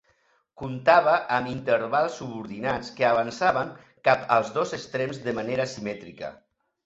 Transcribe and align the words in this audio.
Comptava 0.59 1.11
amb 1.35 1.49
intervals 1.49 2.15
subordinats 2.21 2.89
que 2.97 3.05
avançaven 3.09 3.69
cap 4.09 4.25
als 4.37 4.49
dos 4.55 4.75
extrems 4.81 5.23
de 5.27 5.35
manera 5.41 5.71
simètrica. 5.77 6.33